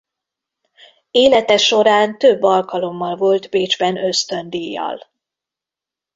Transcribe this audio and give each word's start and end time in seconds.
Élete 1.11 1.57
során 1.57 2.17
több 2.17 2.43
alkalommal 2.43 3.15
volt 3.15 3.49
Bécsben 3.49 3.97
ösztöndíjjal. 3.97 5.01